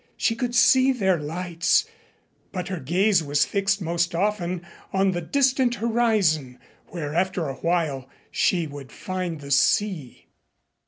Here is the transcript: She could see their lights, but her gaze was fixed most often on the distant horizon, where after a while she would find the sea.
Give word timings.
She 0.17 0.35
could 0.35 0.55
see 0.55 0.91
their 0.91 1.19
lights, 1.19 1.85
but 2.51 2.69
her 2.69 2.79
gaze 2.79 3.21
was 3.21 3.45
fixed 3.45 3.83
most 3.83 4.15
often 4.15 4.65
on 4.91 5.11
the 5.11 5.21
distant 5.21 5.75
horizon, 5.75 6.57
where 6.87 7.13
after 7.13 7.47
a 7.47 7.53
while 7.53 8.09
she 8.31 8.65
would 8.65 8.91
find 8.91 9.41
the 9.41 9.51
sea. 9.51 10.25